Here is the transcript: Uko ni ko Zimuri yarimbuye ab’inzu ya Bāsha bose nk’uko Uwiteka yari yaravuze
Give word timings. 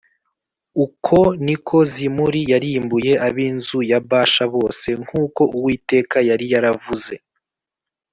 Uko 0.85 1.17
ni 1.45 1.55
ko 1.67 1.77
Zimuri 1.91 2.41
yarimbuye 2.51 3.11
ab’inzu 3.27 3.79
ya 3.91 3.99
Bāsha 4.09 4.45
bose 4.55 4.87
nk’uko 5.03 5.41
Uwiteka 5.57 6.17
yari 6.29 6.45
yaravuze 6.53 7.13